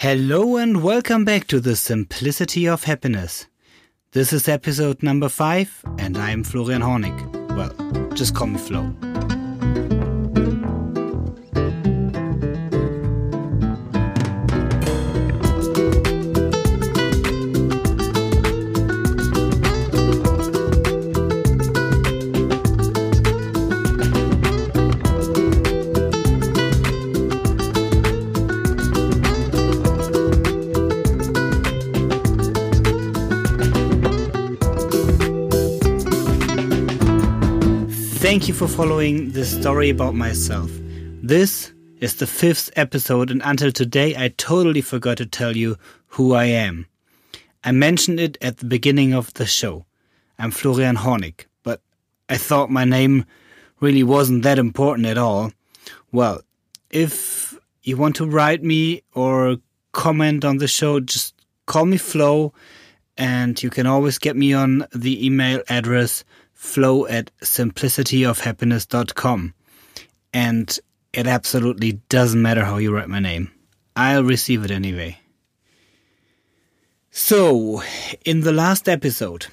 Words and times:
Hello 0.00 0.56
and 0.56 0.80
welcome 0.80 1.24
back 1.24 1.48
to 1.48 1.58
the 1.58 1.74
Simplicity 1.74 2.68
of 2.68 2.84
Happiness. 2.84 3.48
This 4.12 4.32
is 4.32 4.46
episode 4.46 5.02
number 5.02 5.28
five, 5.28 5.82
and 5.98 6.16
I'm 6.16 6.44
Florian 6.44 6.82
Hornig. 6.82 7.18
Well, 7.56 8.14
just 8.14 8.32
call 8.32 8.46
me 8.46 8.60
Floh. 8.60 8.94
Thank 38.28 38.46
you 38.46 38.52
for 38.52 38.68
following 38.68 39.30
this 39.30 39.58
story 39.58 39.88
about 39.88 40.14
myself. 40.14 40.70
This 41.22 41.72
is 42.00 42.16
the 42.16 42.26
fifth 42.26 42.70
episode, 42.76 43.30
and 43.30 43.40
until 43.42 43.72
today, 43.72 44.14
I 44.18 44.28
totally 44.36 44.82
forgot 44.82 45.16
to 45.16 45.24
tell 45.24 45.56
you 45.56 45.78
who 46.08 46.34
I 46.34 46.44
am. 46.44 46.86
I 47.64 47.72
mentioned 47.72 48.20
it 48.20 48.36
at 48.42 48.58
the 48.58 48.66
beginning 48.66 49.14
of 49.14 49.32
the 49.32 49.46
show. 49.46 49.86
I'm 50.38 50.50
Florian 50.50 50.96
Hornig, 50.96 51.46
but 51.62 51.80
I 52.28 52.36
thought 52.36 52.68
my 52.70 52.84
name 52.84 53.24
really 53.80 54.02
wasn't 54.02 54.42
that 54.42 54.58
important 54.58 55.06
at 55.06 55.16
all. 55.16 55.50
Well, 56.12 56.42
if 56.90 57.58
you 57.82 57.96
want 57.96 58.16
to 58.16 58.26
write 58.26 58.62
me 58.62 59.04
or 59.14 59.56
comment 59.92 60.44
on 60.44 60.58
the 60.58 60.68
show, 60.68 61.00
just 61.00 61.34
call 61.64 61.86
me 61.86 61.96
Floh, 61.96 62.52
and 63.16 63.60
you 63.62 63.70
can 63.70 63.86
always 63.86 64.18
get 64.18 64.36
me 64.36 64.52
on 64.52 64.86
the 64.94 65.24
email 65.24 65.62
address 65.70 66.24
flo 66.58 67.06
at 67.06 67.30
simplicityofhappiness.com. 67.40 69.54
And 70.34 70.78
it 71.12 71.28
absolutely 71.28 71.92
doesn't 72.08 72.42
matter 72.42 72.64
how 72.64 72.78
you 72.78 72.92
write 72.92 73.08
my 73.08 73.20
name. 73.20 73.52
I'll 73.94 74.24
receive 74.24 74.64
it 74.64 74.72
anyway. 74.72 75.20
So, 77.10 77.82
in 78.24 78.40
the 78.40 78.52
last 78.52 78.88
episode, 78.88 79.46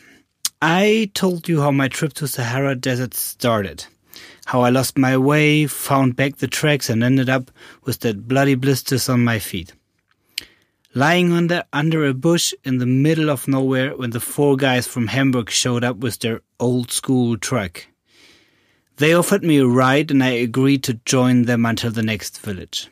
I 0.61 1.11
told 1.13 1.47
you 1.47 1.61
how 1.61 1.71
my 1.71 1.87
trip 1.87 2.11
to 2.13 2.27
Sahara 2.27 2.75
Desert 2.75 3.13
started. 3.13 3.85
How 4.45 4.61
I 4.61 4.69
lost 4.69 4.97
my 4.97 5.17
way, 5.17 5.67
found 5.67 6.15
back 6.15 6.37
the 6.37 6.47
tracks, 6.47 6.89
and 6.89 7.03
ended 7.03 7.29
up 7.29 7.51
with 7.83 7.99
that 7.99 8.27
bloody 8.27 8.55
blisters 8.55 9.09
on 9.09 9.23
my 9.23 9.37
feet 9.39 9.73
lying 10.95 11.33
under 11.33 11.65
under 11.73 12.05
a 12.05 12.13
bush 12.13 12.53
in 12.63 12.77
the 12.77 12.85
middle 12.85 13.29
of 13.29 13.47
nowhere 13.47 13.95
when 13.95 14.11
the 14.11 14.19
four 14.19 14.55
guys 14.55 14.87
from 14.87 15.07
Hamburg 15.07 15.49
showed 15.49 15.83
up 15.83 15.97
with 15.97 16.19
their 16.19 16.41
old 16.59 16.89
school 16.89 17.37
truck. 17.37 17.85
They 18.95 19.13
offered 19.13 19.43
me 19.43 19.57
a 19.57 19.67
ride 19.67 20.09
and 20.09 20.23
I 20.23 20.29
agreed 20.29 20.83
to 20.83 21.01
join 21.05 21.43
them 21.43 21.65
until 21.65 21.91
the 21.91 22.01
next 22.01 22.39
village. 22.39 22.87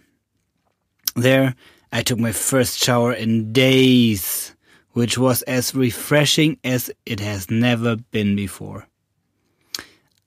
There, 1.15 1.55
I 1.93 2.01
took 2.01 2.19
my 2.19 2.33
first 2.33 2.83
shower 2.83 3.13
in 3.13 3.53
days, 3.53 4.53
which 4.91 5.17
was 5.17 5.41
as 5.43 5.73
refreshing 5.73 6.57
as 6.63 6.91
it 7.05 7.21
has 7.21 7.49
never 7.49 7.95
been 7.95 8.35
before. 8.35 8.87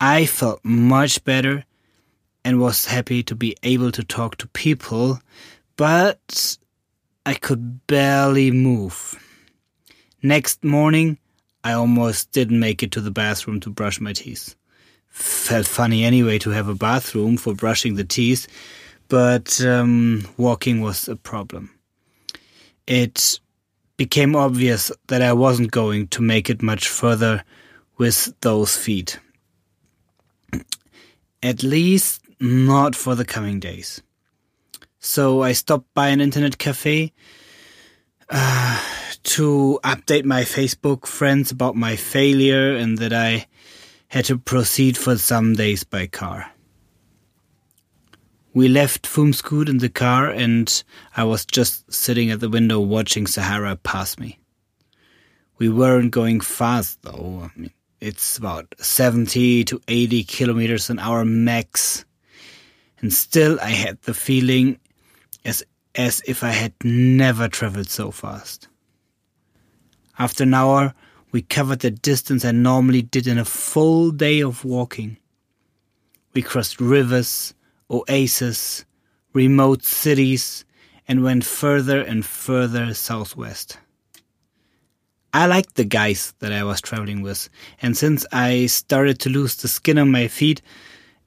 I 0.01 0.25
felt 0.25 0.65
much 0.65 1.23
better 1.25 1.65
and 2.43 2.59
was 2.59 2.87
happy 2.87 3.23
to 3.25 3.35
be 3.35 3.55
able 3.63 3.93
to 3.93 4.05
talk 4.05 4.37
to 4.39 4.49
people, 4.49 5.21
but 5.77 6.57
I 7.27 7.35
could 7.35 7.85
barely 7.89 8.53
move. 8.53 9.21
Next 10.23 10.63
morning, 10.63 11.19
I 11.65 11.73
almost 11.73 12.31
didn't 12.31 12.61
make 12.61 12.85
it 12.85 12.93
to 12.93 13.01
the 13.01 13.11
bathroom 13.11 13.59
to 13.61 13.71
brush 13.71 14.01
my 14.01 14.13
teeth. 14.13 14.55
Felt 15.09 15.67
funny 15.67 16.05
anyway 16.05 16.39
to 16.39 16.51
have 16.51 16.69
a 16.69 16.77
bathroom 16.77 17.37
for 17.37 17.53
brushing 17.53 17.97
the 17.97 18.05
teeth, 18.05 18.47
but 19.09 19.61
um, 19.65 20.25
walking 20.37 20.81
was 20.81 21.09
a 21.09 21.17
problem. 21.17 21.71
It 22.87 23.41
became 23.97 24.37
obvious 24.37 24.93
that 25.09 25.21
I 25.21 25.33
wasn't 25.33 25.73
going 25.73 26.07
to 26.09 26.23
make 26.23 26.49
it 26.49 26.63
much 26.63 26.87
further 26.87 27.43
with 27.99 28.33
those 28.43 28.77
feet. 28.77 29.19
At 31.43 31.65
least 31.65 32.23
not 32.39 32.95
for 32.95 33.17
the 33.17 33.25
coming 33.25 33.59
days. 33.59 34.01
So 35.07 35.43
I 35.43 35.53
stopped 35.53 35.95
by 35.95 36.09
an 36.09 36.21
internet 36.21 36.59
cafe 36.59 37.13
uh, 38.29 38.83
to 39.23 39.79
update 39.85 40.25
my 40.25 40.43
Facebook 40.43 41.07
friends 41.07 41.53
about 41.53 41.77
my 41.77 41.95
failure 41.95 42.75
and 42.75 42.99
that 42.99 43.13
I 43.13 43.47
had 44.09 44.25
to 44.25 44.37
proceed 44.37 44.99
for 44.99 45.17
some 45.17 45.55
days 45.55 45.85
by 45.85 46.09
car. 46.09 46.51
We 48.53 48.67
left 48.67 49.07
Foum 49.07 49.33
Zguid 49.33 49.69
in 49.69 49.79
the 49.79 49.89
car 49.89 50.29
and 50.29 50.83
I 51.17 51.23
was 51.23 51.47
just 51.47 51.91
sitting 51.91 52.33
at 52.33 52.41
the 52.41 52.51
window 52.51 52.81
watching 52.81 53.29
Sahara 53.29 53.77
pass 53.77 54.19
me. 54.19 54.41
We 55.57 55.69
weren't 55.69 56.11
going 56.11 56.41
fast 56.41 57.01
though. 57.03 57.49
I 57.49 57.59
mean, 57.59 57.71
it's 58.01 58.37
about 58.37 58.75
70 58.79 59.65
to 59.67 59.81
80 59.87 60.25
kilometers 60.25 60.91
an 60.91 60.99
hour 60.99 61.25
max. 61.25 62.05
And 62.99 63.13
still 63.13 63.61
I 63.61 63.71
had 63.71 64.03
the 64.03 64.15
feeling 64.15 64.81
as, 65.47 65.63
as 65.95 66.21
if 66.27 66.43
I 66.43 66.51
had 66.51 66.75
never 66.85 67.49
traveled 67.49 67.89
so 67.89 68.11
fast. 68.11 68.69
After 70.19 70.43
an 70.43 70.55
hour, 70.55 70.93
we 71.31 71.43
covered 71.43 71.81
the 71.81 71.91
distance 71.91 72.45
I 72.45 72.51
normally 72.51 73.03
did 73.03 73.27
in 73.27 73.39
a 73.39 73.45
full 73.45 74.11
day 74.11 74.41
of 74.41 74.65
walking. 74.65 75.19
We 76.35 76.43
crossed 76.43 76.81
rivers, 76.81 77.55
oases, 77.91 78.85
remote 79.33 79.85
cities, 79.85 80.65
and 81.09 81.23
went 81.23 81.45
further 81.45 82.01
and 82.01 82.27
further 82.27 82.93
southwest. 82.93 83.79
I 85.33 85.47
liked 85.47 85.75
the 85.75 85.85
guys 85.85 86.35
that 86.39 86.53
I 86.53 86.65
was 86.65 86.81
traveling 86.81 87.21
with, 87.21 87.49
and 87.83 87.97
since 87.97 88.27
I 88.33 88.67
started 88.67 89.21
to 89.21 89.31
lose 89.31 89.55
the 89.57 89.69
skin 89.69 89.99
on 89.99 90.11
my 90.11 90.29
feet 90.29 90.63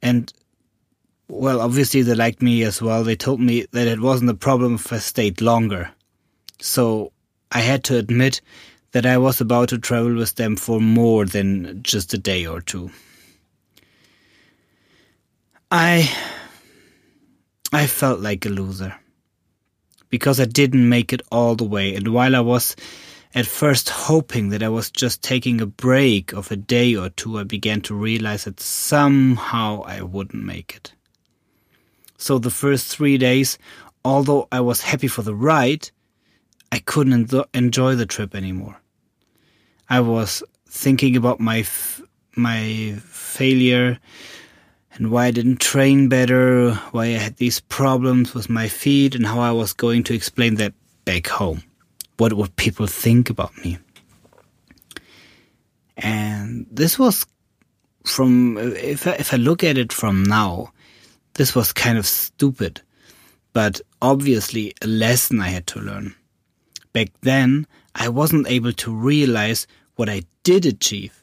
and 0.02 0.32
well, 1.30 1.60
obviously 1.60 2.02
they 2.02 2.14
liked 2.14 2.42
me 2.42 2.64
as 2.64 2.82
well. 2.82 3.04
They 3.04 3.16
told 3.16 3.40
me 3.40 3.66
that 3.70 3.86
it 3.86 4.00
wasn't 4.00 4.30
a 4.30 4.34
problem 4.34 4.74
if 4.74 4.92
I 4.92 4.98
stayed 4.98 5.40
longer. 5.40 5.90
So 6.60 7.12
I 7.52 7.60
had 7.60 7.84
to 7.84 7.96
admit 7.96 8.40
that 8.92 9.06
I 9.06 9.16
was 9.18 9.40
about 9.40 9.68
to 9.68 9.78
travel 9.78 10.14
with 10.16 10.34
them 10.34 10.56
for 10.56 10.80
more 10.80 11.24
than 11.24 11.82
just 11.82 12.12
a 12.12 12.18
day 12.18 12.46
or 12.46 12.60
two. 12.60 12.90
I 15.70 16.10
I 17.72 17.86
felt 17.86 18.18
like 18.18 18.44
a 18.44 18.48
loser 18.48 18.96
because 20.08 20.40
I 20.40 20.44
didn't 20.46 20.88
make 20.88 21.12
it 21.12 21.22
all 21.30 21.54
the 21.54 21.64
way 21.64 21.94
and 21.94 22.08
while 22.08 22.34
I 22.34 22.40
was 22.40 22.74
at 23.32 23.46
first 23.46 23.88
hoping 23.88 24.48
that 24.48 24.64
I 24.64 24.68
was 24.68 24.90
just 24.90 25.22
taking 25.22 25.60
a 25.60 25.66
break 25.66 26.32
of 26.32 26.50
a 26.50 26.56
day 26.56 26.96
or 26.96 27.10
two 27.10 27.38
I 27.38 27.44
began 27.44 27.80
to 27.82 27.94
realize 27.94 28.44
that 28.44 28.58
somehow 28.58 29.82
I 29.82 30.02
wouldn't 30.02 30.44
make 30.44 30.74
it. 30.74 30.92
So 32.20 32.38
the 32.38 32.50
first 32.50 32.94
three 32.94 33.16
days, 33.16 33.56
although 34.04 34.46
I 34.52 34.60
was 34.60 34.82
happy 34.82 35.08
for 35.08 35.22
the 35.22 35.34
ride, 35.34 35.90
I 36.70 36.78
couldn't 36.78 37.32
enjoy 37.54 37.94
the 37.94 38.04
trip 38.04 38.34
anymore. 38.34 38.78
I 39.88 40.00
was 40.00 40.42
thinking 40.68 41.16
about 41.16 41.40
my 41.40 41.64
my 42.36 42.94
failure 43.06 43.98
and 44.92 45.10
why 45.10 45.26
I 45.26 45.30
didn't 45.30 45.60
train 45.60 46.10
better, 46.10 46.74
why 46.92 47.06
I 47.06 47.18
had 47.24 47.36
these 47.36 47.60
problems 47.60 48.34
with 48.34 48.50
my 48.50 48.68
feet, 48.68 49.14
and 49.14 49.26
how 49.26 49.40
I 49.40 49.52
was 49.52 49.72
going 49.72 50.02
to 50.04 50.14
explain 50.14 50.56
that 50.56 50.74
back 51.06 51.26
home. 51.26 51.62
What 52.18 52.34
would 52.34 52.54
people 52.56 52.86
think 52.86 53.30
about 53.30 53.56
me? 53.64 53.78
And 55.96 56.66
this 56.70 56.98
was 56.98 57.24
from 58.04 58.58
if 58.58 59.06
I, 59.06 59.12
if 59.12 59.32
I 59.32 59.38
look 59.38 59.64
at 59.64 59.78
it 59.78 59.90
from 59.90 60.22
now, 60.22 60.72
this 61.34 61.54
was 61.54 61.72
kind 61.72 61.98
of 61.98 62.06
stupid, 62.06 62.80
but 63.52 63.80
obviously 64.02 64.74
a 64.82 64.86
lesson 64.86 65.40
I 65.40 65.48
had 65.48 65.66
to 65.68 65.80
learn. 65.80 66.14
Back 66.92 67.08
then, 67.22 67.66
I 67.94 68.08
wasn't 68.08 68.48
able 68.48 68.72
to 68.72 68.94
realize 68.94 69.66
what 69.96 70.08
I 70.08 70.22
did 70.42 70.66
achieve 70.66 71.16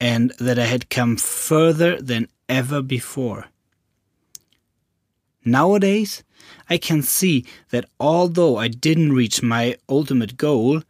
and 0.00 0.32
that 0.38 0.58
I 0.58 0.64
had 0.64 0.90
come 0.90 1.16
further 1.16 2.00
than 2.00 2.28
ever 2.48 2.82
before. 2.82 3.46
Nowadays, 5.44 6.22
I 6.68 6.78
can 6.78 7.02
see 7.02 7.46
that 7.70 7.86
although 7.98 8.56
I 8.56 8.68
didn't 8.68 9.12
reach 9.12 9.42
my 9.42 9.76
ultimate 9.88 10.36
goal, 10.36 10.82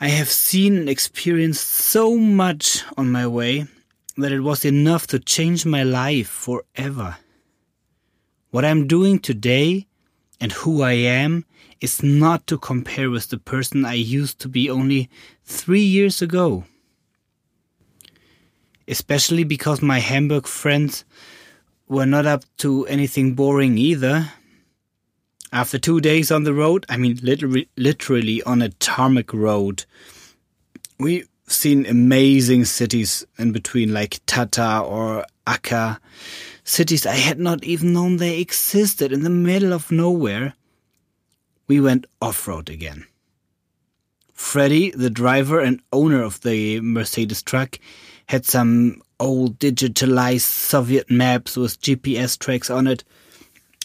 I 0.00 0.08
have 0.08 0.28
seen 0.28 0.76
and 0.76 0.88
experienced 0.88 1.66
so 1.66 2.16
much 2.16 2.82
on 2.96 3.10
my 3.10 3.26
way 3.26 3.66
that 4.16 4.32
it 4.32 4.40
was 4.40 4.64
enough 4.64 5.06
to 5.08 5.18
change 5.18 5.64
my 5.64 5.82
life 5.82 6.28
forever. 6.28 7.16
What 8.50 8.64
I'm 8.64 8.86
doing 8.86 9.18
today 9.18 9.86
and 10.40 10.52
who 10.52 10.82
I 10.82 10.92
am 10.92 11.44
is 11.80 12.02
not 12.02 12.46
to 12.46 12.56
compare 12.56 13.10
with 13.10 13.28
the 13.28 13.38
person 13.38 13.84
I 13.84 13.94
used 13.94 14.38
to 14.40 14.48
be 14.48 14.70
only 14.70 15.10
three 15.44 15.82
years 15.82 16.22
ago. 16.22 16.64
Especially 18.86 19.44
because 19.44 19.82
my 19.82 19.98
Hamburg 19.98 20.46
friends 20.46 21.04
were 21.88 22.06
not 22.06 22.24
up 22.24 22.44
to 22.58 22.86
anything 22.86 23.34
boring 23.34 23.76
either. 23.76 24.32
After 25.52 25.78
two 25.78 26.00
days 26.00 26.30
on 26.30 26.44
the 26.44 26.54
road, 26.54 26.86
I 26.88 26.96
mean 26.96 27.18
literally, 27.22 27.68
literally 27.76 28.42
on 28.44 28.62
a 28.62 28.70
tarmac 28.70 29.34
road, 29.34 29.84
we've 30.98 31.28
seen 31.46 31.84
amazing 31.86 32.64
cities 32.64 33.26
in 33.38 33.52
between 33.52 33.92
like 33.92 34.20
Tata 34.26 34.80
or 34.80 35.26
Akka, 35.46 36.00
cities 36.68 37.06
I 37.06 37.14
had 37.14 37.38
not 37.38 37.64
even 37.64 37.92
known 37.92 38.16
they 38.16 38.40
existed 38.40 39.12
in 39.12 39.22
the 39.22 39.30
middle 39.30 39.72
of 39.72 39.90
nowhere. 39.90 40.54
We 41.66 41.80
went 41.80 42.06
off-road 42.20 42.68
again. 42.68 43.06
Freddy, 44.32 44.90
the 44.90 45.10
driver 45.10 45.60
and 45.60 45.80
owner 45.92 46.22
of 46.22 46.40
the 46.42 46.80
Mercedes 46.80 47.42
truck, 47.42 47.78
had 48.26 48.44
some 48.44 49.02
old 49.18 49.58
digitalized 49.58 50.42
Soviet 50.42 51.10
maps 51.10 51.56
with 51.56 51.80
GPS 51.80 52.38
tracks 52.38 52.70
on 52.70 52.86
it, 52.86 53.02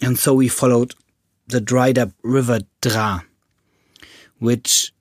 and 0.01 0.19
so 0.19 0.33
we 0.33 0.47
followed 0.47 0.93
the 1.47 1.61
dried 1.61 1.97
up 1.97 2.11
river 2.21 2.59
Draa, 2.81 3.23
which 4.39 4.93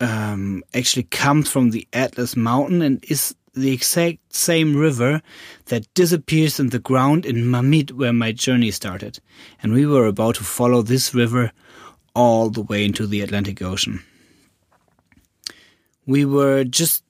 um, 0.00 0.62
actually 0.74 1.04
comes 1.04 1.50
from 1.50 1.70
the 1.70 1.86
Atlas 1.92 2.36
Mountain 2.36 2.82
and 2.82 3.04
is 3.08 3.34
the 3.54 3.72
exact 3.72 4.34
same 4.34 4.76
river 4.76 5.20
that 5.66 5.92
disappears 5.94 6.58
in 6.58 6.70
the 6.70 6.78
ground 6.78 7.26
in 7.26 7.50
M'Hamid 7.50 7.92
where 7.92 8.12
my 8.12 8.32
journey 8.32 8.70
started. 8.70 9.20
And 9.62 9.72
we 9.72 9.86
were 9.86 10.06
about 10.06 10.36
to 10.36 10.44
follow 10.44 10.82
this 10.82 11.14
river 11.14 11.52
all 12.14 12.50
the 12.50 12.62
way 12.62 12.84
into 12.84 13.06
the 13.06 13.20
Atlantic 13.20 13.60
Ocean. 13.62 14.02
We 16.06 16.24
were 16.24 16.64
just 16.64 17.04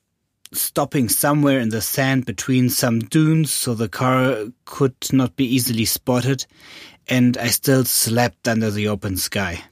stopping 0.53 1.09
somewhere 1.09 1.59
in 1.59 1.71
the 1.71 1.81
sand 1.81 2.27
between 2.27 2.69
some 2.69 3.01
dunes 3.01 3.51
so 3.53 3.75
the 3.75 3.89
car 3.89 4.47
could 4.65 4.95
not 5.13 5.35
be 5.37 5.45
easily 5.45 5.87
spotted, 5.87 6.45
and 7.09 7.39
I 7.39 7.49
still 7.49 7.85
slept 7.85 8.47
under 8.47 8.71
the 8.71 8.89
open 8.89 9.17
sky. 9.17 9.65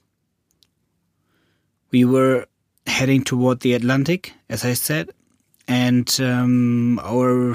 We 1.90 2.04
were 2.04 2.46
heading 2.86 3.24
toward 3.24 3.60
the 3.60 3.74
Atlantic, 3.74 4.32
as 4.48 4.64
I 4.64 4.72
said, 4.72 5.10
and 5.70 6.18
um, 6.20 6.98
our 7.04 7.54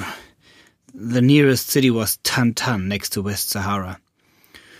the 0.94 1.21
nearest 1.21 1.67
city 1.67 1.91
was 1.91 2.17
Tantan 2.23 2.88
next 2.88 3.09
to 3.09 3.21
West 3.21 3.50
Sahara. 3.50 4.00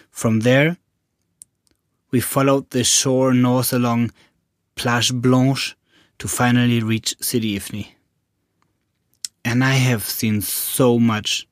From 0.10 0.40
there, 0.40 0.78
we 2.12 2.22
followed 2.22 2.70
the 2.70 2.86
shore 2.86 3.34
north 3.34 3.74
along 3.74 4.14
Plage 4.76 5.14
Blanche 5.14 5.76
to 6.20 6.30
finally 6.30 6.82
reach 6.82 7.14
Sidi 7.20 7.60
Ifni. 7.60 7.90
And 9.44 9.66
I 9.66 9.74
have 9.74 10.04
seen 10.04 10.40
so 10.40 10.98
much 10.98 11.46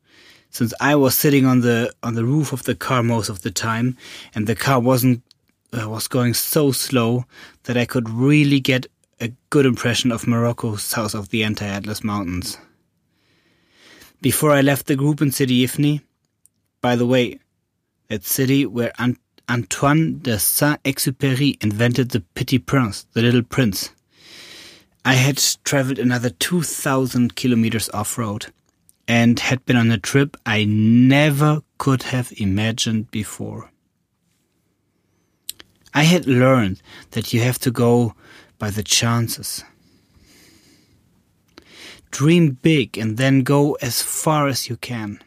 since 0.52 0.74
I 0.80 0.96
was 0.96 1.16
sitting 1.16 1.46
on 1.46 1.60
the 1.60 1.94
on 2.02 2.14
the 2.14 2.24
roof 2.24 2.54
of 2.54 2.64
the 2.64 2.76
car 2.76 3.04
most 3.04 3.28
of 3.28 3.42
the 3.42 3.52
time, 3.52 3.98
and 4.34 4.48
the 4.48 4.56
car 4.56 4.80
wasn't 4.80 5.22
uh, 5.74 5.90
was 5.90 6.08
going 6.08 6.34
so 6.34 6.72
slow 6.72 7.26
that 7.64 7.76
I 7.76 7.84
could 7.84 8.10
really 8.10 8.62
get 8.62 8.88
a 9.24 9.32
good 9.50 9.66
impression 9.66 10.12
of 10.12 10.28
Morocco 10.28 10.76
south 10.76 11.16
of 11.16 11.30
the 11.30 11.46
anti-Atlas 11.46 12.04
Mountains. 12.04 12.58
Before 14.22 14.52
I 14.52 14.60
left 14.60 14.88
the 14.88 14.98
group 14.98 15.22
in 15.22 15.32
Sidi 15.32 15.66
Ifni, 15.66 16.02
by 16.82 16.98
the 16.98 17.06
way, 17.06 17.40
that 18.10 18.26
city 18.26 18.66
where 18.66 18.92
Ant 19.00 19.18
Antoine 19.50 20.20
de 20.20 20.38
Saint-Exupéry 20.38 21.62
invented 21.64 22.10
the 22.10 22.20
Petit 22.36 22.60
Prince, 22.60 23.06
the 23.14 23.22
Little 23.22 23.44
Prince. 23.44 23.92
I 25.06 25.14
had 25.14 25.38
traveled 25.64 26.00
another 26.00 26.30
2,000 26.30 27.36
kilometers 27.36 27.90
off-road 27.90 28.48
and 29.08 29.40
had 29.40 29.66
been 29.66 29.78
on 29.78 29.92
a 29.92 29.98
trip 29.98 30.36
I 30.46 30.66
never 30.66 31.62
could 31.78 32.04
have 32.04 32.34
imagined 32.38 33.10
before. 33.12 33.73
I 35.94 36.04
had 36.04 36.26
learned 36.26 36.82
that 37.12 37.34
you 37.34 37.42
have 37.42 37.60
to 37.60 37.72
go 37.72 38.16
by 38.58 38.72
the 38.72 38.84
chances. 38.84 39.64
Dream 42.10 42.58
big 42.62 42.98
and 42.98 43.18
then 43.18 43.44
go 43.44 43.74
as 43.82 44.02
far 44.02 44.48
as 44.48 44.70
you 44.70 44.78
can. 44.78 45.20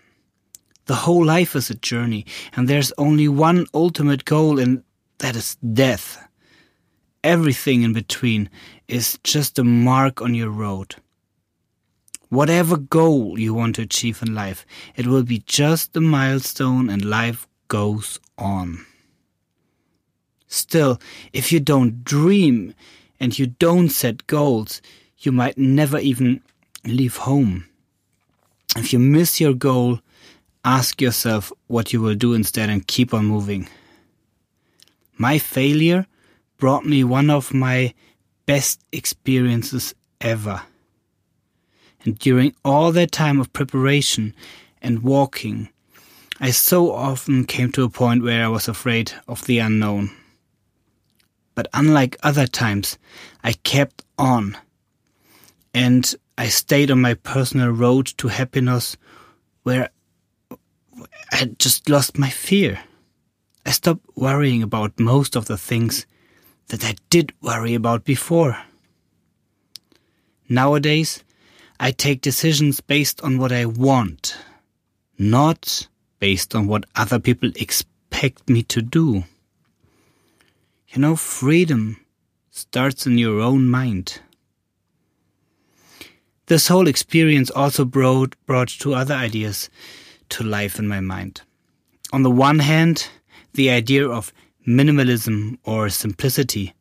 The 0.87 0.95
whole 0.95 1.25
life 1.25 1.57
is 1.57 1.69
a 1.69 1.75
journey, 1.75 2.25
and 2.55 2.69
there's 2.69 2.93
only 2.97 3.27
one 3.27 3.67
ultimate 3.75 4.25
goal, 4.25 4.61
and 4.61 4.85
that 5.19 5.35
is 5.35 5.57
death. 5.57 6.27
Everything 7.25 7.83
in 7.83 7.93
between 7.93 8.49
is 8.87 9.19
just 9.25 9.59
a 9.59 9.65
mark 9.65 10.23
on 10.23 10.35
your 10.35 10.51
road. 10.51 10.95
Whatever 12.29 12.77
goal 12.77 13.39
you 13.39 13.53
want 13.55 13.77
to 13.77 13.83
achieve 13.83 14.23
in 14.23 14.35
life, 14.35 14.65
it 14.95 15.07
will 15.07 15.25
be 15.25 15.43
just 15.47 15.97
a 15.97 16.01
milestone 16.01 16.89
and 16.89 17.05
life 17.05 17.49
goes 17.69 18.21
on. 18.39 18.85
Still, 20.49 21.01
if 21.33 21.53
you 21.53 21.61
don't 21.61 22.05
dream 22.05 22.75
and 23.19 23.39
you 23.39 23.47
don't 23.47 23.89
set 23.89 24.27
goals, 24.27 24.81
you 25.19 25.33
might 25.33 25.59
never 25.59 25.99
even 25.99 26.41
leave 26.85 27.17
home. 27.17 27.67
If 28.77 28.93
you 28.93 28.99
miss 28.99 29.41
your 29.41 29.55
goal, 29.55 30.01
ask 30.65 31.01
yourself 31.01 31.53
what 31.67 31.93
you 31.93 32.01
will 32.01 32.15
do 32.15 32.35
instead 32.35 32.69
and 32.69 32.87
keep 32.87 33.15
on 33.15 33.27
moving. 33.27 33.69
My 35.17 35.39
failure 35.39 36.07
brought 36.59 36.85
me 36.85 37.05
one 37.05 37.31
of 37.31 37.55
my 37.55 37.95
best 38.45 38.81
experiences 38.93 39.95
ever. 40.21 40.63
And 42.05 42.19
during 42.19 42.55
all 42.65 42.93
that 42.93 43.13
time 43.13 43.41
of 43.41 43.53
preparation 43.53 44.35
and 44.81 45.03
walking, 45.03 45.71
I 46.39 46.51
so 46.51 46.93
often 46.93 47.45
came 47.45 47.73
to 47.73 47.85
a 47.85 47.89
point 47.89 48.23
where 48.23 48.45
I 48.45 48.49
was 48.49 48.69
afraid 48.69 49.13
of 49.27 49.47
the 49.47 49.59
unknown. 49.59 50.11
But 51.57 51.67
unlike 51.75 52.17
other 52.23 52.47
times, 52.47 52.99
I 53.43 53.55
kept 53.55 54.05
on. 54.19 54.57
And 55.75 56.15
I 56.39 56.49
stayed 56.49 56.91
on 56.93 57.01
my 57.01 57.15
personal 57.15 57.71
road 57.71 58.07
to 58.19 58.29
happiness 58.29 58.97
where 59.65 59.91
I 61.33 61.47
just 61.59 61.89
lost 61.89 62.19
my 62.19 62.31
fear. 62.31 62.79
I 63.65 63.71
stopped 63.71 64.07
worrying 64.15 64.63
about 64.63 65.01
most 65.01 65.35
of 65.35 65.47
the 65.47 65.57
things 65.57 66.07
that 66.69 66.85
I 66.85 66.95
did 67.11 67.33
worry 67.41 67.75
about 67.75 68.05
before. 68.05 68.59
Nowadays, 70.49 71.25
I 71.81 71.91
take 71.91 72.21
decisions 72.21 72.81
based 72.81 73.21
on 73.23 73.39
what 73.39 73.51
I 73.51 73.65
want, 73.65 74.37
not 75.19 75.89
based 76.19 76.55
on 76.55 76.67
what 76.67 76.85
other 76.95 77.19
people 77.19 77.51
expect 77.57 78.49
me 78.49 78.63
to 78.65 78.83
do. 78.83 79.25
You 80.97 81.03
know, 81.03 81.15
freedom 81.15 81.99
starts 82.51 83.07
in 83.07 83.19
your 83.19 83.39
own 83.39 83.69
mind. 83.69 84.19
This 86.47 86.69
whole 86.69 86.89
experience 86.89 87.51
also 87.51 87.85
brought, 87.85 88.35
brought 88.47 88.69
two 88.69 88.95
other 88.95 89.13
ideas 89.13 89.69
to 90.31 90.43
life 90.43 90.79
in 90.79 90.89
my 90.89 91.01
mind. 91.01 91.43
On 92.15 92.23
the 92.23 92.31
one 92.31 92.61
hand, 92.61 93.09
the 93.53 93.69
idea 93.69 94.09
of 94.09 94.33
minimalism 94.67 95.59
or 95.65 95.91
simplicity, 95.91 96.73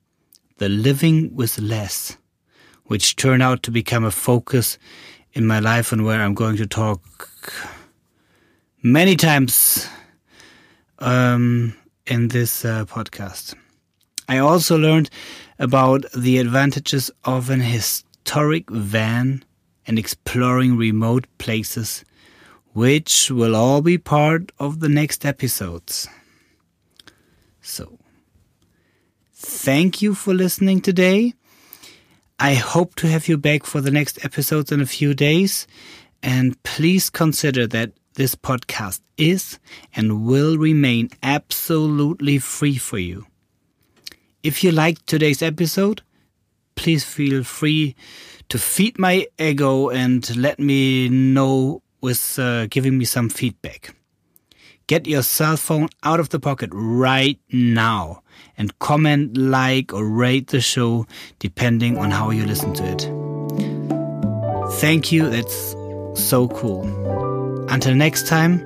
the 0.59 0.69
living 0.69 1.35
with 1.35 1.59
less, 1.59 2.15
which 2.85 3.17
turned 3.17 3.43
out 3.43 3.63
to 3.63 3.69
become 3.69 4.05
a 4.05 4.11
focus 4.11 4.77
in 5.33 5.45
my 5.45 5.59
life 5.59 5.91
and 5.91 6.05
where 6.05 6.21
I'm 6.21 6.35
going 6.35 6.55
to 6.55 6.65
talk 6.65 7.51
many 8.81 9.17
times 9.17 9.89
um, 10.99 11.75
in 12.07 12.29
this 12.29 12.63
uh, 12.63 12.85
podcast. 12.85 13.55
I 14.27 14.37
also 14.39 14.77
learned 14.77 15.09
about 15.59 16.05
the 16.15 16.37
advantages 16.37 17.11
of 17.23 17.49
an 17.49 17.61
historic 17.61 18.69
van 18.69 19.43
and 19.87 19.99
exploring 19.99 20.77
remote 20.77 21.27
places, 21.37 22.03
which 22.73 23.29
will 23.29 23.55
all 23.55 23.81
be 23.81 23.97
part 23.97 24.51
of 24.59 24.79
the 24.79 24.89
next 24.89 25.25
episodes. 25.25 26.07
So, 27.61 27.97
thank 29.33 30.01
you 30.01 30.15
for 30.15 30.33
listening 30.33 30.81
today. 30.81 31.33
I 32.39 32.55
hope 32.55 32.95
to 32.95 33.07
have 33.07 33.27
you 33.27 33.37
back 33.37 33.65
for 33.65 33.79
the 33.79 33.91
next 33.91 34.23
episodes 34.25 34.71
in 34.71 34.81
a 34.81 34.85
few 34.85 35.13
days. 35.13 35.67
And 36.21 36.61
please 36.63 37.09
consider 37.09 37.67
that 37.67 37.91
this 38.15 38.35
podcast 38.35 39.01
is 39.17 39.59
and 39.95 40.25
will 40.25 40.57
remain 40.57 41.09
absolutely 41.21 42.39
free 42.39 42.77
for 42.77 42.97
you. 42.97 43.27
If 44.45 44.63
you 44.63 44.71
liked 44.71 45.07
today's 45.07 45.41
episode, 45.41 46.03
please 46.75 47.03
feel 47.03 47.43
free 47.43 47.95
to 48.49 48.59
feed 48.59 48.99
my 48.99 49.25
ego 49.39 49.89
and 49.89 50.37
let 50.37 50.59
me 50.59 51.09
know 51.09 51.81
with 51.99 52.37
uh, 52.37 52.67
giving 52.67 52.95
me 52.99 53.05
some 53.05 53.27
feedback. 53.27 53.95
Get 54.85 55.07
your 55.07 55.23
cell 55.23 55.57
phone 55.57 55.89
out 56.03 56.19
of 56.19 56.29
the 56.29 56.39
pocket 56.39 56.69
right 56.73 57.39
now 57.51 58.21
and 58.55 58.77
comment, 58.77 59.35
like, 59.35 59.91
or 59.91 60.05
rate 60.05 60.49
the 60.49 60.61
show 60.61 61.07
depending 61.39 61.97
on 61.97 62.11
how 62.11 62.29
you 62.29 62.45
listen 62.45 62.71
to 62.75 62.83
it. 62.85 63.01
Thank 64.73 65.11
you, 65.11 65.27
that's 65.27 65.75
so 66.13 66.49
cool. 66.49 66.83
Until 67.71 67.95
next 67.95 68.27
time, 68.27 68.59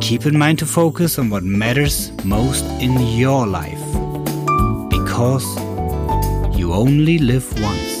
keep 0.00 0.26
in 0.26 0.38
mind 0.38 0.60
to 0.60 0.66
focus 0.66 1.18
on 1.18 1.28
what 1.28 1.42
matters 1.42 2.12
most 2.24 2.64
in 2.80 3.00
your 3.16 3.44
life. 3.44 4.07
Because 5.18 5.56
you 6.56 6.72
only 6.72 7.18
live 7.18 7.52
once. 7.60 7.97